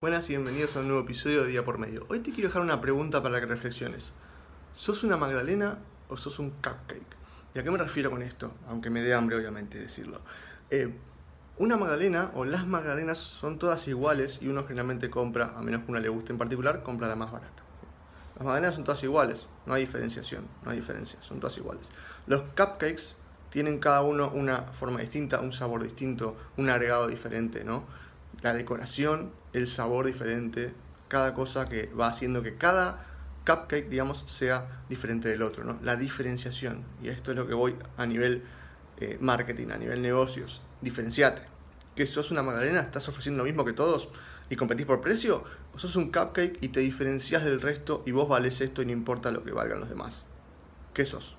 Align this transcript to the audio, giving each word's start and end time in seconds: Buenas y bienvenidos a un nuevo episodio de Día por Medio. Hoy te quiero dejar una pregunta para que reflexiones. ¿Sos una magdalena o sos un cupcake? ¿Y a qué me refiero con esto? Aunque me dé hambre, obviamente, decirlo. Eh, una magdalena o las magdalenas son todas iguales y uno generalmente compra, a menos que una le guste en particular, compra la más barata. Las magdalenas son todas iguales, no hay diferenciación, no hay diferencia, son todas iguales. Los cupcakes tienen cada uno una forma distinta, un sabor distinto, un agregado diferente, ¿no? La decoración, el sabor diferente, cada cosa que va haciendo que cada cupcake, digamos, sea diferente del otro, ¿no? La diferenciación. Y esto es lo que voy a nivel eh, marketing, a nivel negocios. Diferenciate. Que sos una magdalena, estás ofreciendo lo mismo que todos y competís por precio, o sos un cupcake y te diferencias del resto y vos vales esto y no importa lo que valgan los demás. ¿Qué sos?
Buenas 0.00 0.30
y 0.30 0.34
bienvenidos 0.34 0.76
a 0.76 0.78
un 0.78 0.86
nuevo 0.86 1.02
episodio 1.02 1.42
de 1.42 1.48
Día 1.48 1.64
por 1.64 1.78
Medio. 1.78 2.06
Hoy 2.08 2.20
te 2.20 2.30
quiero 2.30 2.50
dejar 2.50 2.62
una 2.62 2.80
pregunta 2.80 3.20
para 3.20 3.40
que 3.40 3.46
reflexiones. 3.46 4.12
¿Sos 4.76 5.02
una 5.02 5.16
magdalena 5.16 5.78
o 6.08 6.16
sos 6.16 6.38
un 6.38 6.50
cupcake? 6.50 7.16
¿Y 7.52 7.58
a 7.58 7.64
qué 7.64 7.70
me 7.72 7.78
refiero 7.78 8.08
con 8.08 8.22
esto? 8.22 8.52
Aunque 8.68 8.90
me 8.90 9.02
dé 9.02 9.12
hambre, 9.12 9.34
obviamente, 9.34 9.76
decirlo. 9.76 10.20
Eh, 10.70 10.94
una 11.56 11.76
magdalena 11.76 12.30
o 12.34 12.44
las 12.44 12.64
magdalenas 12.64 13.18
son 13.18 13.58
todas 13.58 13.88
iguales 13.88 14.38
y 14.40 14.46
uno 14.46 14.62
generalmente 14.62 15.10
compra, 15.10 15.54
a 15.56 15.62
menos 15.62 15.82
que 15.82 15.90
una 15.90 15.98
le 15.98 16.10
guste 16.10 16.30
en 16.30 16.38
particular, 16.38 16.84
compra 16.84 17.08
la 17.08 17.16
más 17.16 17.32
barata. 17.32 17.64
Las 18.36 18.44
magdalenas 18.44 18.76
son 18.76 18.84
todas 18.84 19.02
iguales, 19.02 19.48
no 19.66 19.74
hay 19.74 19.80
diferenciación, 19.80 20.46
no 20.64 20.70
hay 20.70 20.76
diferencia, 20.76 21.20
son 21.22 21.40
todas 21.40 21.58
iguales. 21.58 21.88
Los 22.28 22.42
cupcakes 22.56 23.16
tienen 23.50 23.80
cada 23.80 24.02
uno 24.02 24.30
una 24.32 24.62
forma 24.62 25.00
distinta, 25.00 25.40
un 25.40 25.50
sabor 25.50 25.82
distinto, 25.82 26.36
un 26.56 26.70
agregado 26.70 27.08
diferente, 27.08 27.64
¿no? 27.64 27.82
La 28.42 28.54
decoración, 28.54 29.32
el 29.52 29.68
sabor 29.68 30.06
diferente, 30.06 30.72
cada 31.08 31.34
cosa 31.34 31.68
que 31.68 31.86
va 31.86 32.08
haciendo 32.08 32.42
que 32.42 32.56
cada 32.56 33.04
cupcake, 33.46 33.88
digamos, 33.88 34.24
sea 34.26 34.82
diferente 34.88 35.28
del 35.28 35.42
otro, 35.42 35.64
¿no? 35.64 35.78
La 35.82 35.96
diferenciación. 35.96 36.84
Y 37.02 37.08
esto 37.08 37.30
es 37.30 37.36
lo 37.36 37.46
que 37.46 37.54
voy 37.54 37.74
a 37.96 38.06
nivel 38.06 38.42
eh, 38.98 39.16
marketing, 39.20 39.68
a 39.70 39.78
nivel 39.78 40.02
negocios. 40.02 40.62
Diferenciate. 40.82 41.42
Que 41.96 42.06
sos 42.06 42.30
una 42.30 42.42
magdalena, 42.42 42.80
estás 42.80 43.08
ofreciendo 43.08 43.38
lo 43.38 43.44
mismo 43.44 43.64
que 43.64 43.72
todos 43.72 44.08
y 44.50 44.56
competís 44.56 44.86
por 44.86 45.00
precio, 45.00 45.44
o 45.74 45.78
sos 45.78 45.96
un 45.96 46.10
cupcake 46.10 46.58
y 46.60 46.68
te 46.68 46.80
diferencias 46.80 47.44
del 47.44 47.60
resto 47.60 48.02
y 48.06 48.12
vos 48.12 48.28
vales 48.28 48.60
esto 48.60 48.82
y 48.82 48.86
no 48.86 48.92
importa 48.92 49.30
lo 49.30 49.44
que 49.44 49.52
valgan 49.52 49.80
los 49.80 49.88
demás. 49.88 50.26
¿Qué 50.94 51.04
sos? 51.04 51.36